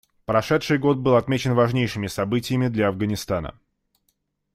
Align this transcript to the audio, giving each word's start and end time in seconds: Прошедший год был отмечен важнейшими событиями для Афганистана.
Прошедший 0.25 0.79
год 0.79 0.97
был 0.97 1.15
отмечен 1.15 1.53
важнейшими 1.53 2.07
событиями 2.07 2.69
для 2.69 2.87
Афганистана. 2.87 3.53